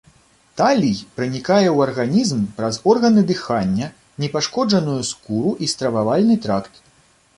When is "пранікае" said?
1.17-1.67